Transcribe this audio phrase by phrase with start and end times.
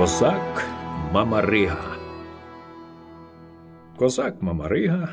[0.00, 0.64] Козак
[1.12, 1.96] Мамарига.
[3.96, 5.08] Козак Мамарига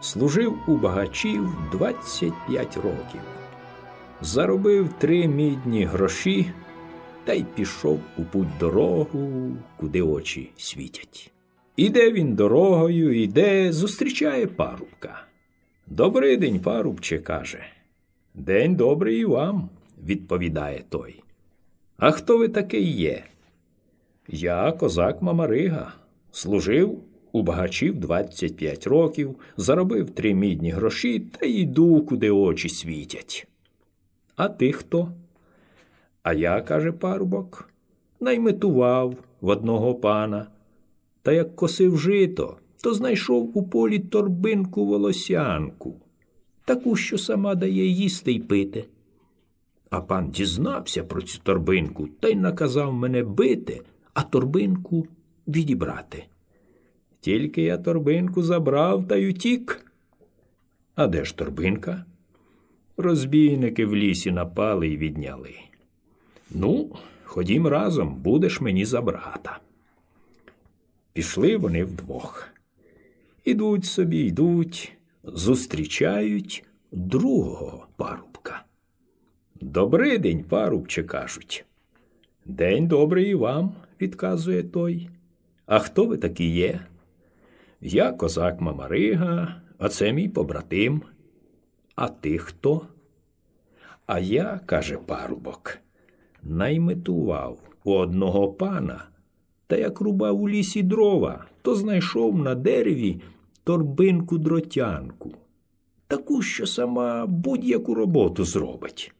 [0.00, 3.20] служив у багачів 25 років,
[4.20, 6.52] заробив три мідні гроші
[7.24, 11.32] та й пішов у путь дорогу, куди очі світять.
[11.76, 15.24] Іде він дорогою, іде, зустрічає парубка.
[15.86, 17.64] Добрий день, парубче, каже.
[18.34, 19.68] День добрий і вам,
[20.04, 21.22] відповідає той.
[21.96, 23.24] А хто ви такий є?
[24.28, 25.92] Я козак Мамарига,
[26.30, 26.98] служив
[27.32, 33.46] у багачів 25 років, заробив три мідні гроші та йду, куди очі світять.
[34.36, 35.12] А ти хто?
[36.22, 37.70] А я, каже парубок,
[38.20, 40.46] найметував в одного пана.
[41.22, 45.94] Та як косив жито, то знайшов у полі торбинку волосянку,
[46.64, 48.84] таку, що сама дає їсти й пити.
[49.90, 53.82] А пан дізнався про цю торбинку та й наказав мене бити,
[54.16, 55.06] а торбинку
[55.48, 56.24] відібрати.
[57.20, 59.92] Тільки я торбинку забрав та й утік.
[60.94, 62.04] А де ж торбинка?
[62.96, 65.54] Розбійники в лісі напали і відняли.
[66.50, 69.58] Ну, ходім разом, будеш мені за брата.
[71.12, 72.48] Пішли вони вдвох.
[73.44, 74.92] Ідуть собі, йдуть,
[75.24, 78.64] зустрічають другого парубка.
[79.60, 81.64] Добрий день, парубче, кажуть.
[82.48, 85.08] День добрий і вам, відказує той.
[85.66, 86.80] А хто ви такі є?
[87.80, 91.02] Я козак Мамарига, а це мій побратим.
[91.94, 92.86] А ти хто?
[94.06, 95.78] А я, каже парубок,
[96.42, 99.04] найметував у одного пана,
[99.66, 103.20] та як рубав у лісі дрова, то знайшов на дереві
[103.64, 105.34] торбинку дротянку,
[106.06, 109.12] таку, що сама будь-яку роботу зробить.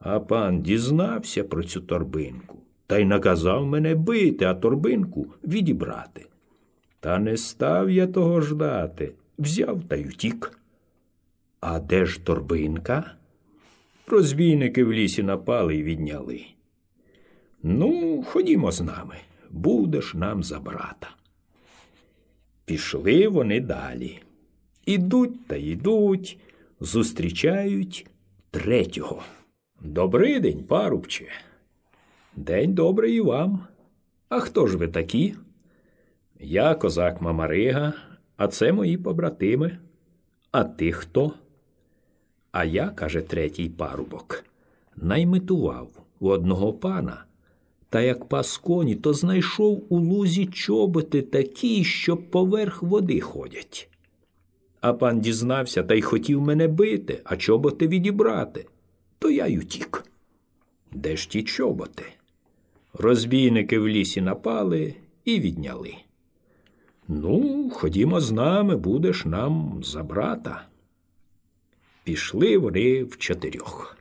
[0.00, 6.26] А пан дізнався про цю торбинку та й наказав мене бити, а торбинку відібрати.
[7.00, 10.58] Та не став я того ждати, взяв та й утік.
[11.60, 13.14] А де ж торбинка?
[14.06, 16.44] Розбійники в лісі напали і відняли.
[17.62, 19.16] Ну, ходімо з нами,
[19.50, 21.10] будеш нам за брата.
[22.64, 24.18] Пішли вони далі.
[24.86, 26.38] Ідуть та йдуть,
[26.80, 28.06] зустрічають
[28.50, 29.22] третього.
[29.84, 31.24] Добрий день, парубче.
[32.36, 33.66] День добрий і вам.
[34.28, 35.34] А хто ж ви такі?
[36.40, 37.92] Я козак Мамарига,
[38.36, 39.78] а це мої побратими.
[40.52, 41.32] А ти хто?
[42.52, 44.44] А я, каже третій парубок,
[44.96, 45.88] найметував
[46.20, 47.24] у одного пана,
[47.88, 53.88] та як пас коні, то знайшов у лузі чоботи такі, що поверх води ходять.
[54.80, 58.66] А пан дізнався та й хотів мене бити, а чоботи відібрати.
[59.20, 60.04] То я й утік.
[60.92, 62.04] Де ж ті чоботи?
[62.92, 64.94] Розбійники в лісі напали
[65.24, 65.94] і відняли.
[67.08, 70.66] Ну, ходімо з нами, будеш нам за брата.
[72.04, 73.98] Пішли вони в чотирьох.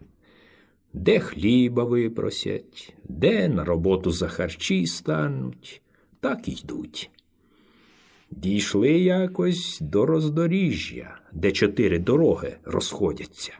[0.94, 5.82] Де хліба випросять, де на роботу за харчі стануть,
[6.20, 7.12] так і йдуть.
[8.32, 13.54] Дійшли якось до роздоріжжя, де чотири дороги розходяться.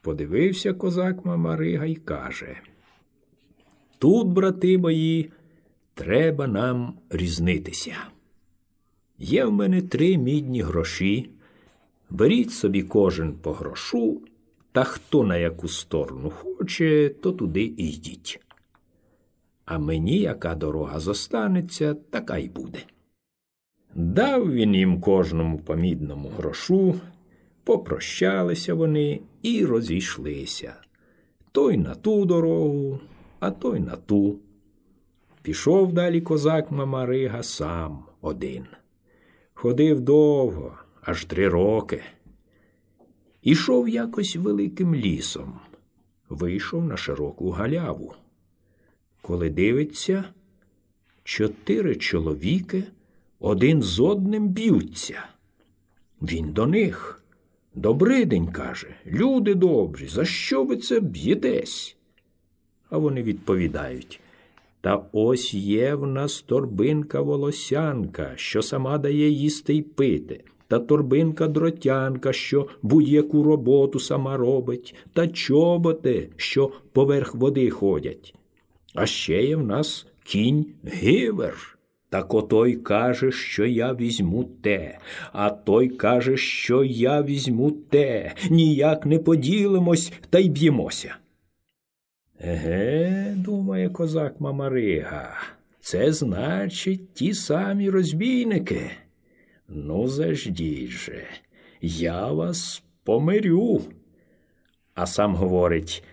[0.00, 2.56] Подивився козак Мамарига й каже
[3.98, 5.30] Тут, брати мої,
[5.94, 7.96] треба нам різнитися.
[9.18, 11.30] Є в мене три мідні гроші.
[12.10, 14.20] Беріть собі кожен по грошу,
[14.72, 18.40] та хто на яку сторону хоче, то туди і йдіть.
[19.64, 22.78] А мені яка дорога зостанеться, така й буде.
[23.94, 27.00] Дав він їм кожному по мідному грошу,
[27.64, 30.74] попрощалися вони і розійшлися.
[31.52, 33.00] Той на ту дорогу,
[33.40, 34.38] а той на ту.
[35.42, 38.66] Пішов далі козак Мамарига сам один.
[39.54, 42.02] Ходив довго, аж три роки.
[43.42, 45.60] Ішов якось великим лісом,
[46.28, 48.14] вийшов на широку галяву.
[49.22, 50.24] Коли дивиться,
[51.24, 52.84] чотири чоловіки
[53.38, 55.24] один з одним б'ються.
[56.22, 57.19] Він до них.
[57.74, 61.96] Добрий день, каже, люди добрі, за що ви це б'єтесь?
[62.90, 64.20] А вони відповідають
[64.80, 71.48] та ось є в нас торбинка волосянка, що сама дає їсти й пити, та торбинка
[71.48, 78.34] дротянка, що будь-яку роботу сама робить, та чоботи, що поверх води ходять.
[78.94, 81.78] А ще є в нас кінь гивер.
[82.10, 84.98] Так отой каже, що я візьму те,
[85.32, 91.14] а той каже, що я візьму те, ніяк не поділимось та й б'ємося.
[92.40, 95.34] Еге, думає козак Мамарига,
[95.80, 98.90] це значить ті самі розбійники.
[99.68, 101.24] Ну, заждіть же,
[101.80, 103.82] я вас помирю.
[104.94, 106.04] А сам говорить,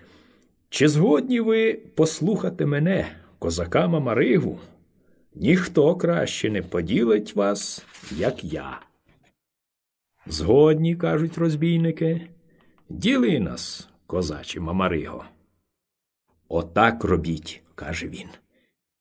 [0.70, 3.08] чи згодні ви послухати мене,
[3.40, 4.60] козака Мамаригу?
[5.40, 8.82] Ніхто краще не поділить вас, як я.
[10.28, 12.22] Згодні, кажуть розбійники,
[12.90, 15.26] діли нас, козачі Мамариго.
[16.50, 18.28] Отак робіть, каже він.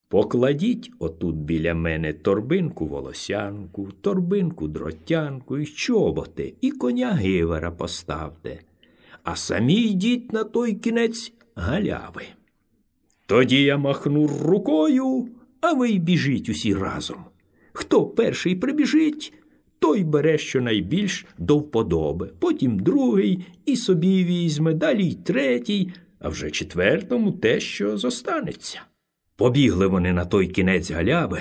[0.09, 8.61] Покладіть отут біля мене торбинку волосянку, торбинку дротянку і чоботи, і коня гивера поставте,
[9.23, 12.23] а самі йдіть на той кінець галяви.
[13.27, 15.29] Тоді я махну рукою,
[15.67, 17.17] а ви й біжіть усі разом.
[17.73, 19.33] Хто перший прибіжить,
[19.79, 26.51] той бере щонайбільш до вподоби, потім другий і собі візьме, далі й третій, а вже
[26.51, 28.81] четвертому те, що зостанеться.
[29.37, 31.41] Побігли вони на той кінець галяви,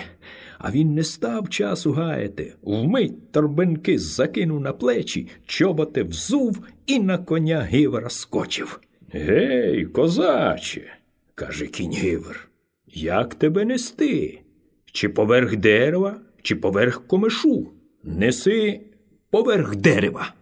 [0.58, 2.54] а він не став часу гаяти.
[2.62, 8.80] Вмить торбинки закинув на плечі, чоботи взув і на коня гивера скочив.
[9.12, 10.94] Гей, козаче,
[11.36, 12.50] каже кінь гивер,
[12.96, 14.42] як тебе нести?
[14.86, 17.72] Чи поверх дерева, чи поверх комишу?
[18.04, 18.82] Неси
[19.30, 20.34] поверх дерева,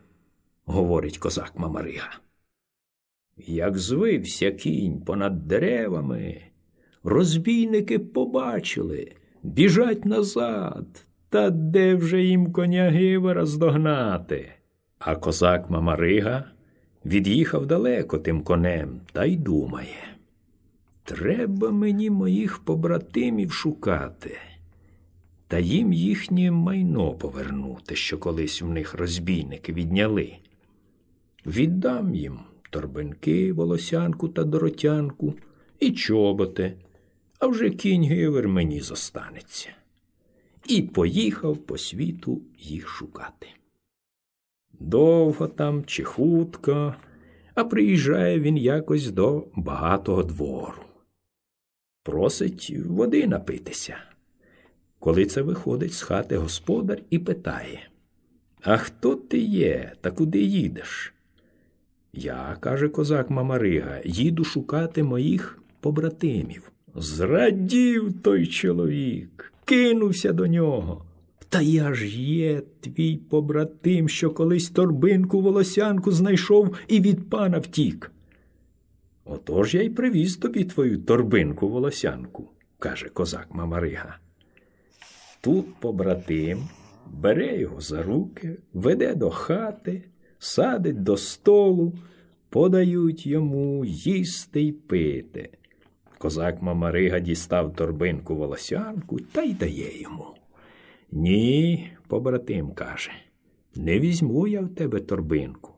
[0.66, 2.20] говорить козак Мамарига.
[3.38, 6.42] Як звився кінь понад деревами,
[7.04, 9.12] розбійники побачили,
[9.44, 14.52] біжать назад, та де вже їм коня гивера здогнати.
[15.00, 16.52] А козак Мамарига
[17.06, 20.13] від'їхав далеко тим конем та й думає.
[21.04, 24.38] Треба мені моїх побратимів шукати,
[25.48, 30.34] та їм їхнє майно повернути, що колись в них розбійники відняли.
[31.46, 32.40] Віддам їм
[32.70, 35.34] торбинки, волосянку та доротянку
[35.80, 36.78] і чоботи,
[37.40, 39.70] а вже кінь гивер мені зостанеться.
[40.68, 43.48] І поїхав по світу їх шукати.
[44.80, 46.96] Довго там чи хутко,
[47.56, 50.84] а приїжджає він якось до багатого двору.
[52.04, 53.98] Просить води напитися.
[55.00, 57.90] Коли це виходить з хати господар і питає
[58.62, 61.14] А хто ти є та куди їдеш?
[62.14, 66.72] Я, каже козак Мамарига, їду шукати моїх побратимів.
[66.96, 71.06] Зрадів той чоловік, кинувся до нього.
[71.50, 78.12] Та я ж є твій побратим, що колись торбинку волосянку знайшов і від пана втік.
[79.26, 82.50] Отож я й привіз тобі твою торбинку волосянку,
[82.80, 84.18] каже козак Мамарига.
[85.42, 86.70] Тут побратим
[87.08, 90.04] бере його за руки, веде до хати,
[90.40, 91.94] садить до столу,
[92.50, 95.50] подають йому їсти й пити.
[96.18, 100.26] Козак Мамарига дістав торбинку волосянку та й дає йому.
[101.12, 103.12] Ні, побратим каже,
[103.76, 105.72] не візьму я в тебе торбинку.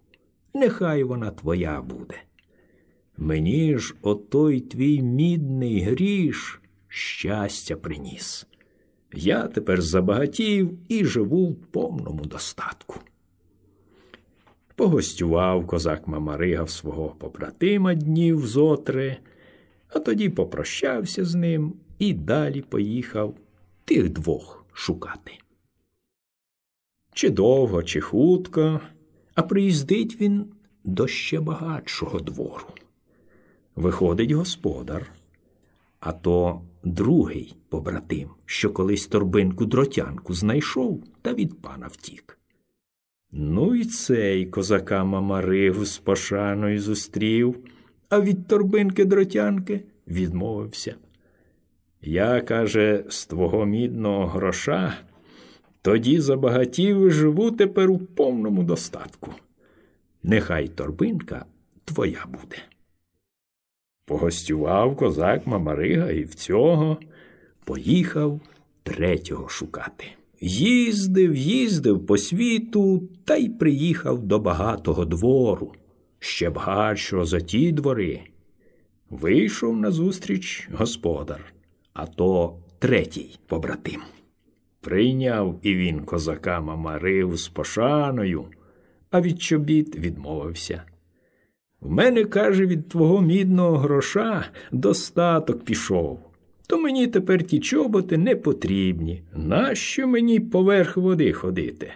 [0.53, 2.15] Нехай вона твоя буде.
[3.17, 8.47] Мені ж отой твій мідний гріш щастя приніс.
[9.13, 12.99] Я тепер забагатів і живу в повному достатку.
[14.75, 19.17] Погостював козак Мамарига в свого побратима днів зотри,
[19.89, 23.35] а тоді попрощався з ним і далі поїхав
[23.85, 25.31] тих двох шукати.
[27.13, 28.81] Чи довго, чи хутко,
[29.35, 30.45] а приїздить він
[30.83, 32.65] до ще багатшого двору.
[33.75, 35.11] Виходить господар,
[35.99, 42.39] а то другий побратим, що колись торбинку дротянку знайшов та від пана втік.
[43.31, 47.57] Ну і цей козака Мамаригу з пошаною зустрів,
[48.09, 50.95] а від торбинки дротянки відмовився.
[52.01, 54.97] Я, каже, з твого мідного гроша
[55.81, 59.31] тоді забагатів і живу тепер у повному достатку.
[60.23, 61.45] Нехай торбинка
[61.85, 62.57] твоя буде.
[64.05, 66.97] Погостював козак Мамарига і в цього
[67.63, 68.41] поїхав
[68.83, 70.05] третього шукати.
[70.41, 75.73] Їздив, їздив по світу та й приїхав до багатого двору,
[76.19, 78.21] ще багатшого за ті двори.
[79.09, 81.53] Вийшов назустріч господар,
[81.93, 84.01] а то третій побратим.
[84.81, 88.45] Прийняв і він козака Мамарив з пошаною,
[89.11, 90.83] а від чобіт відмовився.
[91.85, 96.19] В мене, каже, від твого мідного гроша достаток пішов,
[96.67, 99.23] то мені тепер ті чоботи не потрібні.
[99.35, 101.93] Нащо мені поверх води ходити?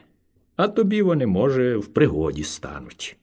[0.56, 3.18] А тобі вони, може, в пригоді стануть.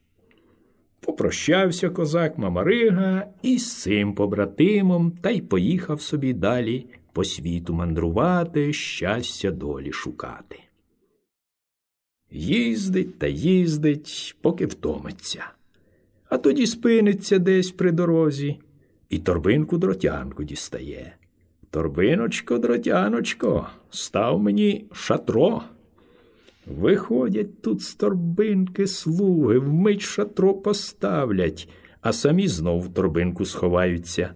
[1.00, 9.50] Попрощався козак Мамарига із цим побратимом та й поїхав собі далі по світу мандрувати, щастя
[9.50, 10.60] долі шукати.
[12.30, 15.44] Їздить та їздить, поки втомиться,
[16.36, 18.58] а тоді спиниться десь при дорозі
[19.10, 21.16] і торбинку дротянку дістає.
[21.70, 25.62] Торбиночко, дротяночко, став мені шатро.
[26.66, 31.68] Виходять тут з торбинки слуги, вмить шатро поставлять,
[32.00, 34.34] а самі знов в торбинку сховаються.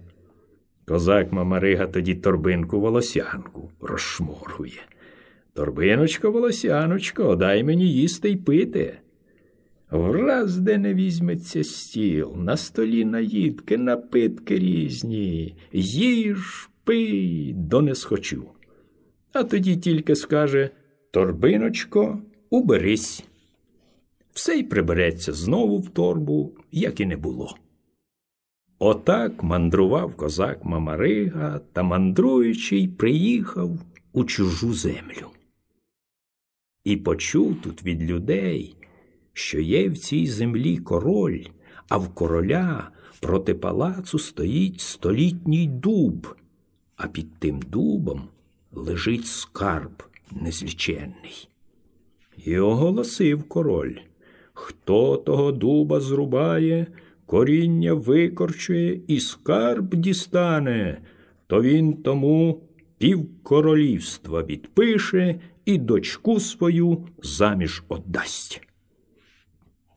[0.87, 4.81] Козак Мамарига тоді торбинку волосянку розшморгує.
[5.53, 8.97] Торбиночко, волосяночко, дай мені їсти й пити.
[9.91, 18.43] Враз де не візьметься стіл, на столі наїдки, напитки різні, їж, пий, до не схочу.
[19.33, 20.69] А тоді тільки скаже
[21.11, 23.23] Торбиночко, уберись.
[24.33, 27.55] Все й прибереться знову в торбу, як і не було.
[28.79, 33.79] Отак мандрував козак Мамарига та, мандруючи, приїхав
[34.13, 35.27] у чужу землю.
[36.83, 38.75] І почув тут від людей,
[39.33, 41.43] що є в цій землі король,
[41.89, 46.35] а в короля проти палацу стоїть столітній дуб,
[46.95, 48.21] а під тим дубом
[48.71, 51.49] лежить скарб незліченний.
[52.45, 53.95] І оголосив король
[54.61, 56.87] хто того дуба зрубає,
[57.25, 61.01] коріння викорчує і скарб дістане,
[61.47, 62.63] то він тому
[62.97, 68.61] півкоролівства відпише і дочку свою заміж отдасть.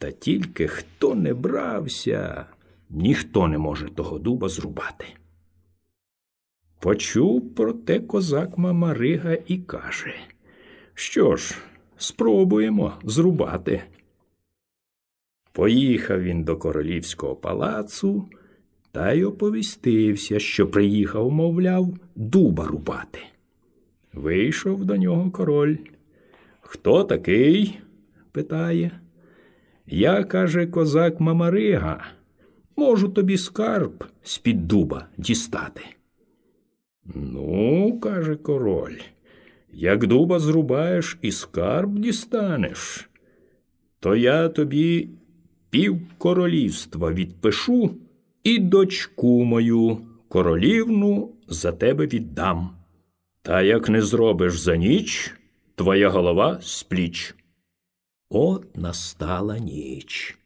[0.05, 2.47] Та тільки хто не брався,
[2.91, 5.05] ніхто не може того дуба зрубати.
[6.81, 10.15] Почув про те козак Мамарига і каже,
[10.95, 11.55] що ж,
[11.97, 13.83] спробуємо зрубати.
[15.53, 18.29] Поїхав він до королівського палацу
[18.93, 23.21] та й оповістився, що приїхав, мовляв, дуба рубати.
[24.13, 25.77] Вийшов до нього король.
[26.61, 27.79] Хто такий?
[28.33, 29.01] питає.
[29.87, 32.05] Я, каже козак Мамарига,
[32.77, 35.83] можу тобі скарб з-під дуба дістати.
[37.15, 38.99] Ну, каже король,
[39.73, 43.11] як дуба зрубаєш і скарб дістанеш,
[44.01, 45.09] то я тобі
[45.71, 47.91] пів королівства відпишу
[48.45, 49.99] і дочку мою
[50.29, 52.71] королівну за тебе віддам.
[53.43, 55.35] Та як не зробиш за ніч,
[55.75, 57.35] твоя голова з пліч.
[58.37, 60.39] От настала ніч.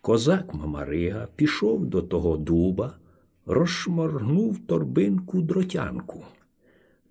[0.00, 2.96] Козак Мамарига пішов до того дуба
[3.46, 6.24] розшморгнув торбинку дротянку.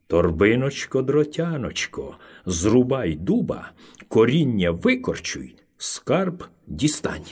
[0.07, 3.71] Торбиночко, дротяночко, зрубай дуба,
[4.07, 7.31] коріння викорчуй, скарб дістань.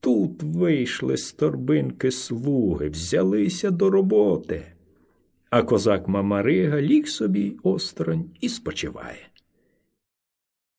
[0.00, 4.72] Тут вийшли з торбинки слуги, взялися до роботи,
[5.50, 9.28] а козак Мамарига ліг собі осторонь і спочиває.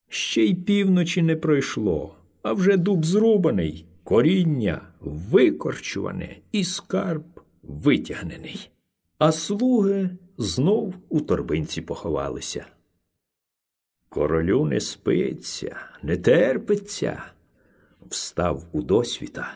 [0.10, 7.24] Ще й півночі не пройшло, а вже дуб зрубаний коріння викорчуване і скарб
[7.64, 8.70] витягнений,
[9.18, 12.66] а слуги знов у торбинці поховалися.
[14.10, 17.24] Королю не спиться, не терпиться.
[18.10, 19.54] Встав у досвіта,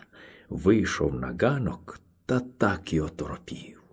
[0.49, 3.83] вийшов на ганок та так і оторопів.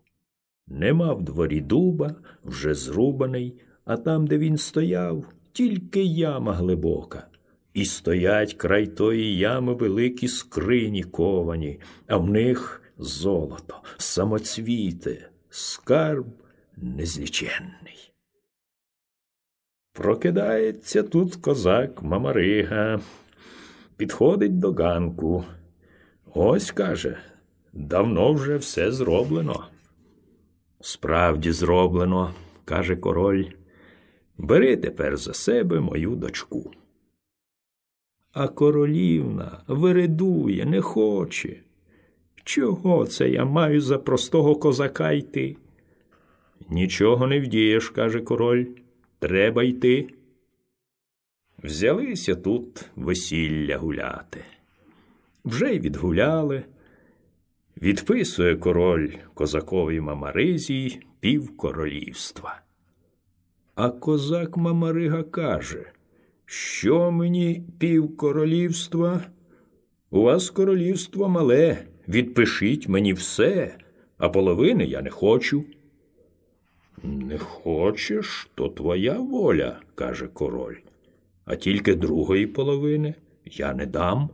[0.66, 5.24] Нема в дворі дуба, вже зрубаний, а там, де він стояв,
[5.56, 7.26] тільки яма глибока,
[7.74, 16.26] і стоять край тої ями великі скрині ковані, а в них золото, самоцвіти, скарб
[16.76, 18.12] незліченний.
[19.92, 23.00] Прокидається тут козак Мамарига,
[23.96, 25.44] підходить до ганку.
[26.34, 27.18] Ось каже,
[27.72, 29.66] давно вже все зроблено.
[30.80, 32.34] Справді зроблено,
[32.64, 33.44] каже король.
[34.38, 36.72] Бери тепер за себе мою дочку
[38.36, 41.56] а королівна виридує, не хоче.
[42.44, 45.56] Чого це я маю за простого козака йти?
[46.70, 48.66] Нічого не вдієш, каже король,
[49.18, 50.08] треба йти.
[51.62, 54.44] Взялися тут весілля гуляти.
[55.44, 56.62] Вже й відгуляли.
[57.82, 62.60] Відписує король козакові Мамаризі пів королівства.
[63.76, 65.92] А козак Мамарига каже
[66.46, 69.24] що мені пів королівства?
[70.10, 71.78] У вас королівство мале,
[72.08, 73.76] відпишіть мені все,
[74.18, 75.64] а половини я не хочу.
[77.02, 80.76] Не хочеш, то твоя воля, каже король,
[81.44, 83.14] а тільки другої половини
[83.44, 84.30] я не дам.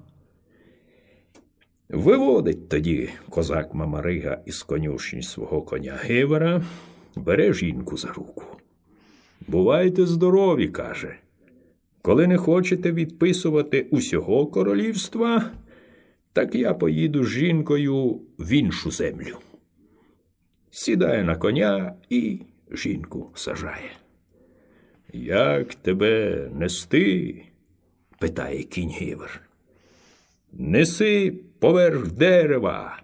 [1.89, 6.65] Виводить тоді козак Мамарига із конюшні свого коня Гивера,
[7.17, 8.62] бере жінку за руку.
[9.49, 11.17] Бувайте здорові, каже.
[12.03, 15.51] Коли не хочете відписувати усього королівства,
[16.33, 19.37] так я поїду з жінкою в іншу землю.
[20.71, 23.91] Сідає на коня і жінку сажає.
[25.13, 27.43] Як тебе нести?
[28.19, 29.41] питає кінь Гівер.
[30.53, 33.03] Неси поверх дерева.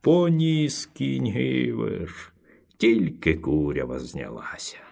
[0.00, 2.32] Поніс кінь Гівер,
[2.76, 4.89] тільки курява знялася.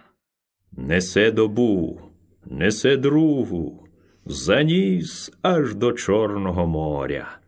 [0.81, 2.01] Несе добу,
[2.47, 3.87] несе другу,
[4.27, 7.39] заніс аж до Чорного моря,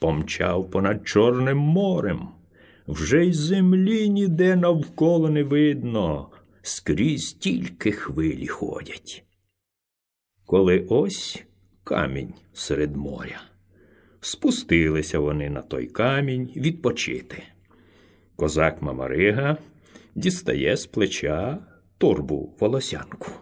[0.00, 2.28] помчав понад Чорним морем,
[2.88, 6.28] вже й землі ніде навколо не видно,
[6.62, 9.24] скрізь тільки хвилі ходять.
[10.46, 11.44] Коли ось
[11.84, 13.42] камінь серед моря,
[14.20, 17.42] спустилися вони на той камінь відпочити.
[18.36, 19.56] Козак Мамарига
[20.14, 21.58] дістає з плеча
[22.04, 23.32] торбу волосянку.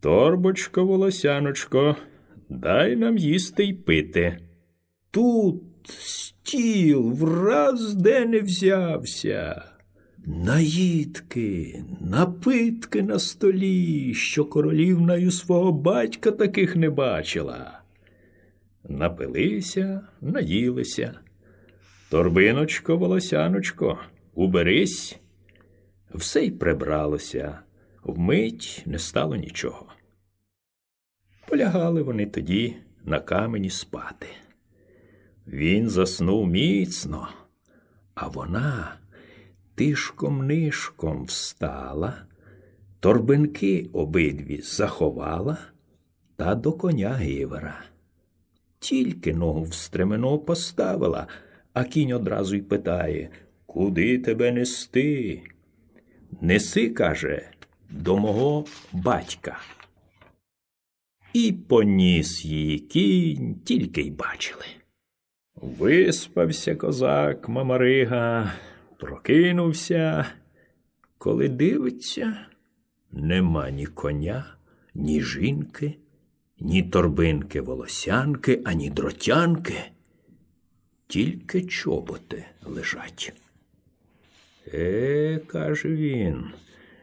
[0.00, 1.96] Торбочко, волосяночко,
[2.48, 4.38] дай нам їсти й пити.
[5.10, 9.62] Тут стіл враз де не взявся.
[10.26, 17.80] Наїдки, напитки на столі, що королівною свого батька таких не бачила.
[18.88, 21.20] Напилися, наїлися.
[22.10, 23.98] Торбиночко, волосяночко,
[24.34, 25.19] уберись.
[26.14, 27.58] Все й прибралося,
[28.02, 29.86] вмить не стало нічого.
[31.48, 34.26] Полягали вони тоді на камені спати.
[35.46, 37.28] Він заснув міцно,
[38.14, 38.96] а вона
[39.74, 42.26] тишком нишком встала,
[43.00, 45.58] торбинки обидві заховала
[46.36, 47.84] та до коня гивера.
[48.78, 51.26] Тільки ногу в стремено поставила,
[51.72, 53.30] а кінь одразу й питає
[53.66, 55.42] Куди тебе нести?
[56.40, 57.50] Неси, каже,
[57.90, 59.58] до мого батька.
[61.32, 64.64] І поніс її кінь, тільки й бачили.
[65.54, 68.52] Виспався козак Мамарига,
[68.98, 70.26] прокинувся,
[71.18, 72.46] коли дивиться,
[73.12, 74.54] нема ні коня,
[74.94, 75.96] ні жінки,
[76.60, 79.74] ні торбинки волосянки, ані дротянки,
[81.06, 83.32] тільки чоботи лежать.
[84.74, 86.44] Е, каже він,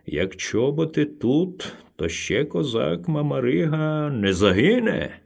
[0.05, 5.19] як чоботи тут, то ще козак Мамарига не загине.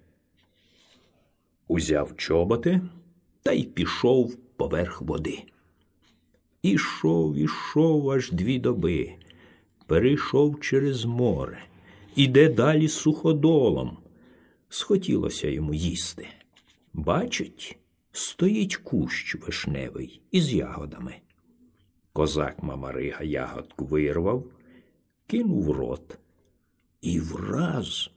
[1.68, 2.82] Узяв чоботи
[3.44, 5.44] та й пішов поверх води.
[6.64, 9.12] Ішов, ішов аж дві доби,
[9.88, 11.64] перейшов через море,
[12.16, 13.98] іде далі суходолом.
[14.70, 16.28] Схотілося йому їсти.
[16.94, 17.78] Бачить,
[18.12, 21.16] стоїть кущ вишневий із ягодами.
[22.14, 24.46] Козак Мамарига ягодку вирвав,
[25.28, 26.18] кинув рот,
[27.02, 28.12] і враз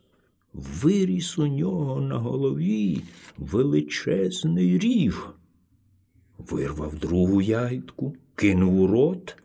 [0.53, 3.03] виріс у нього на голові
[3.39, 5.35] величезний ріг.
[6.39, 9.37] Вирвав другу ягідку, кинув у рот,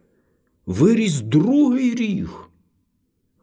[0.65, 2.49] виріс другий ріг.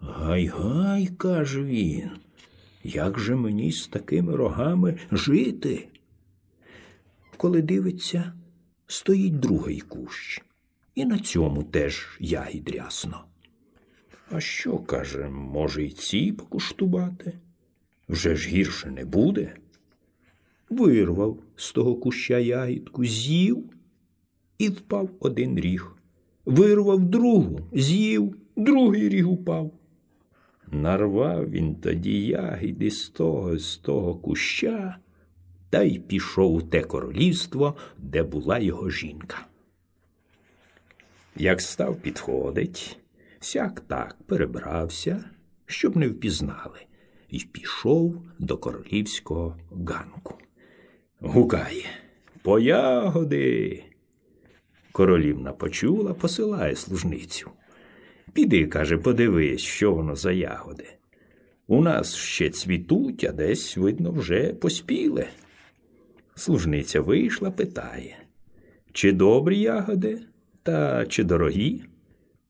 [0.00, 2.10] Гай-гай, каже він,
[2.84, 5.88] як же мені з такими рогами жити?
[7.36, 8.32] Коли дивиться,
[8.86, 10.42] стоїть другий кущ,
[10.96, 13.24] і на цьому теж ягід рясно.
[14.30, 17.32] А що, каже, може, й ці покуштувати?
[18.08, 19.56] Вже ж гірше не буде.
[20.70, 23.64] Вирвав з того куща ягідку, з'їв
[24.58, 25.96] і впав один ріг.
[26.44, 29.72] Вирвав другу, з'їв, другий ріг упав.
[30.72, 34.98] Нарвав він тоді ягіди з того, з того куща
[35.70, 39.45] та й пішов у те королівство, де була його жінка.
[41.38, 42.98] Як став підходить,
[43.40, 45.24] сяк так перебрався,
[45.66, 46.78] щоб не впізнали,
[47.30, 50.38] і пішов до королівського ганку.
[51.20, 51.84] Гукає
[52.42, 53.82] по ягоди.
[54.92, 57.50] Королівна почула, посилає служницю.
[58.32, 60.86] Піди, каже, подивись, що воно за ягоди.
[61.66, 65.26] У нас ще цвітуть, а десь, видно, вже поспіли.
[66.34, 68.16] Служниця вийшла, питає,
[68.92, 70.20] чи добрі ягоди,
[70.66, 71.82] та чи дорогі?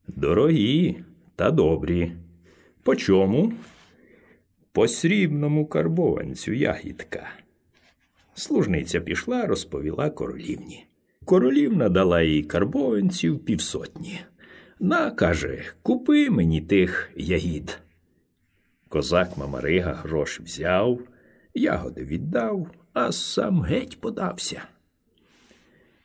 [0.07, 0.97] Дорогі
[1.35, 2.11] та добрі.
[2.83, 3.53] По чому?
[4.71, 7.29] По срібному карбованцю ягідка.
[8.33, 10.85] Служниця пішла, розповіла королівні.
[11.25, 14.19] Королівна дала їй карбованців півсотні.
[14.79, 17.79] На, каже, купи мені тих ягід.
[18.89, 20.99] Козак Мамарига грош взяв,
[21.53, 24.61] ягоди віддав, а сам геть подався.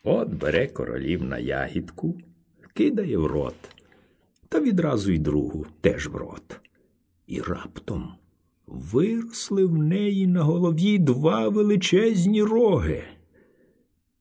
[0.04, 2.18] От бере королівна ягідку,
[2.74, 3.54] кидає в рот,
[4.48, 6.60] та відразу й другу теж в рот.
[7.26, 8.14] І раптом
[8.66, 13.04] виросли в неї на голові два величезні роги.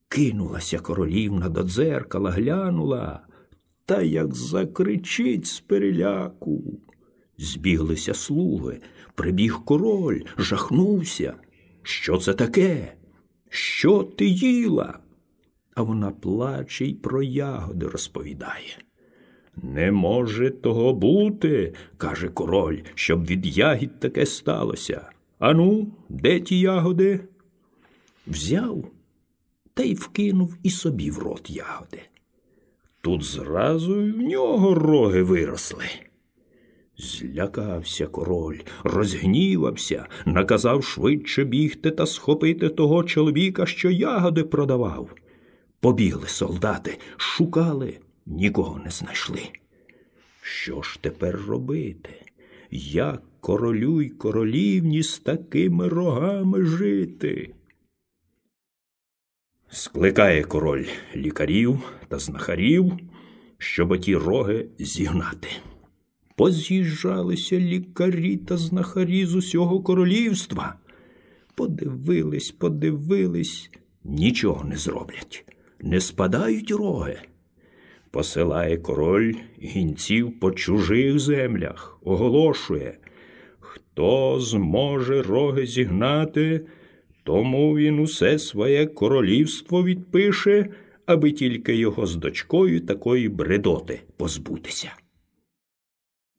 [0.08, 3.20] Кинулася королівна до дзеркала, глянула,
[3.86, 6.80] та як закричить з переляку.
[7.38, 8.82] Збіглися слуги,
[9.16, 11.34] прибіг король, жахнувся.
[11.84, 12.94] Що це таке?
[13.50, 15.00] Що ти їла?
[15.76, 18.78] А вона плаче й про ягоди розповідає.
[19.56, 25.10] Не може того бути, каже король, щоб від ягід таке сталося.
[25.40, 27.20] Ану, де ті ягоди?
[28.28, 28.92] Взяв
[29.74, 32.02] та й вкинув і собі в рот ягоди.
[33.02, 35.86] Тут зразу й в нього роги виросли.
[36.98, 45.10] Злякався король, розгнівався, наказав швидше бігти та схопити того чоловіка, що ягоди продавав.
[45.82, 49.42] Побігли солдати, шукали, нікого не знайшли.
[50.42, 52.10] Що ж тепер робити?
[52.72, 57.54] Як королю й королівні з такими рогами жити?
[59.70, 62.94] Скликає король лікарів та знахарів,
[63.58, 65.48] щоб ті роги зігнати.
[66.36, 70.76] Поз'їжджалися лікарі та знахарі з усього королівства.
[71.56, 73.72] Подивились, подивились,
[74.04, 75.46] нічого не зроблять,
[75.84, 77.18] не спадають роги.
[78.12, 82.98] Посилає король гінців по чужих землях, оголошує,
[83.60, 86.66] хто зможе роги зігнати,
[87.24, 90.70] тому він усе своє королівство відпише,
[91.06, 94.92] аби тільки його з дочкою такої бредоти позбутися.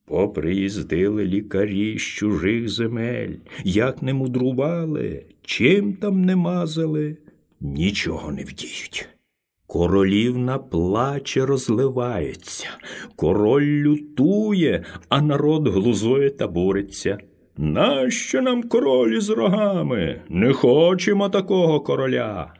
[0.04, 7.16] Поприїздили лікарі з чужих земель, як не мудрували, чим там не мазали,
[7.60, 9.11] нічого не вдіють.
[9.72, 12.68] Королівна плаче, розливається,
[13.16, 17.18] король лютує, а народ глузує та буриться.
[17.56, 20.22] Нащо нам королі з рогами?
[20.28, 22.54] Не хочемо такого короля.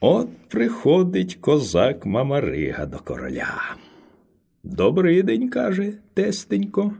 [0.00, 3.76] От приходить козак Мамарига до короля.
[4.62, 6.92] Добрий день, каже тестенько.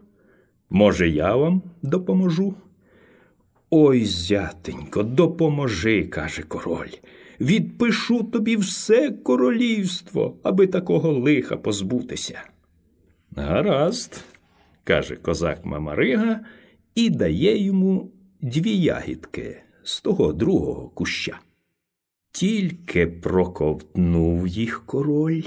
[0.71, 2.55] Може, я вам допоможу?
[3.71, 6.91] Ой, зятенько, допоможи, каже король.
[7.41, 12.43] Відпишу тобі все королівство, аби такого лиха позбутися.
[13.37, 14.25] Гаразд,
[14.85, 16.41] каже козак Мамарига
[16.95, 21.39] і дає йому дві ягідки з того другого куща.
[22.33, 25.43] Тільки проковтнув їх король,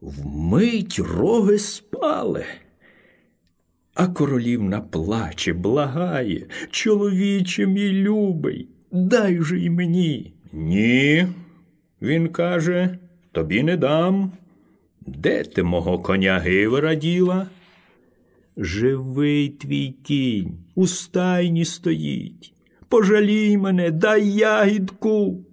[0.00, 2.44] вмить роги спали.
[3.94, 10.34] А королівна плаче, благає, чоловіче мій любий, дай же й мені.
[10.52, 11.26] Ні,
[12.02, 12.98] він каже,
[13.32, 14.32] тобі не дам.
[15.06, 17.46] Де ти мого коня гивера діла?
[18.56, 22.52] Живий твій кінь, у стайні стоїть.
[22.88, 25.44] Пожалій мене, дай ягідку.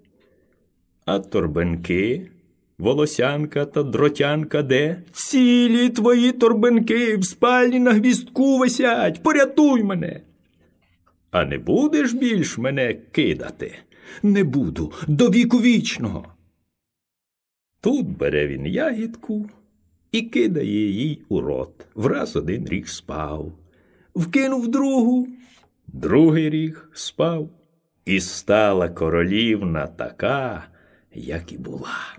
[1.05, 2.29] А торбинки,
[2.77, 5.03] волосянка та дротянка де?
[5.11, 9.23] Цілі твої торбинки в спальні на гвістку висять.
[9.23, 10.21] Порятуй мене.
[11.31, 13.75] А не будеш більш мене кидати?
[14.23, 16.25] Не буду до віку вічного.
[17.81, 19.49] Тут бере він ягідку
[20.11, 21.85] і кидає їй у рот.
[21.95, 23.51] Враз один ріг спав.
[24.15, 25.27] Вкинув другу,
[25.87, 27.49] другий ріг спав.
[28.05, 30.67] І стала королівна така,
[31.13, 32.15] як і була.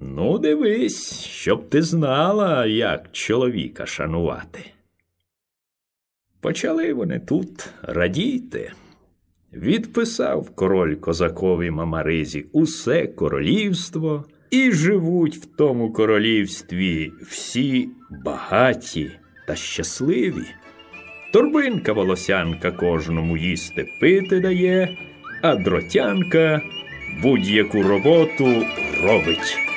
[0.00, 4.64] Ну, дивись, щоб ти знала, як чоловіка шанувати.
[6.40, 8.72] Почали вони тут радіти.
[9.54, 17.88] Відписав король козакові Мамаризі усе королівство, і живуть в тому королівстві всі
[18.24, 19.10] багаті
[19.46, 20.44] та щасливі.
[21.32, 24.98] Торбинка волосянка кожному їсти пити дає,
[25.42, 26.62] а дротянка
[27.22, 28.64] будь-яку роботу
[29.02, 29.71] робить.